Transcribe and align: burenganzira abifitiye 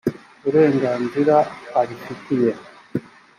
burenganzira 0.43 1.35
abifitiye 1.81 2.51